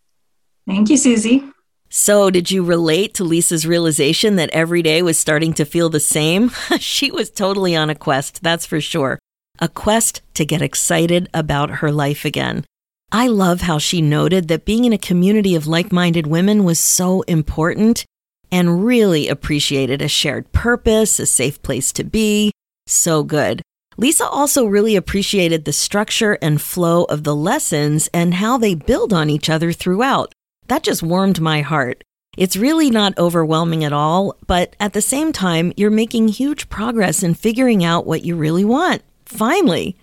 [0.68, 1.44] Thank you, Suzy.
[1.90, 6.00] So, did you relate to Lisa's realization that every day was starting to feel the
[6.00, 6.50] same?
[6.80, 9.20] she was totally on a quest, that's for sure.
[9.60, 12.66] A quest to get excited about her life again.
[13.12, 16.80] I love how she noted that being in a community of like minded women was
[16.80, 18.08] so important
[18.52, 22.52] and really appreciated a shared purpose, a safe place to be.
[22.88, 23.62] So good.
[23.98, 29.14] Lisa also really appreciated the structure and flow of the lessons and how they build
[29.14, 30.34] on each other throughout.
[30.68, 32.04] That just warmed my heart.
[32.38, 37.24] It's really not overwhelming at all, but at the same time, you're making huge progress
[37.24, 39.04] in figuring out what you really want.
[39.26, 39.96] Finally.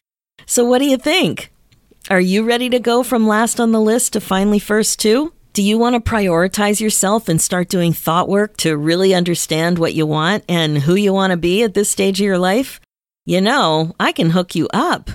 [0.46, 1.52] So, what do you think?
[2.08, 5.34] Are you ready to go from last on the list to finally first, too?
[5.54, 9.92] Do you want to prioritize yourself and start doing thought work to really understand what
[9.92, 12.80] you want and who you want to be at this stage of your life?
[13.26, 15.10] You know, I can hook you up.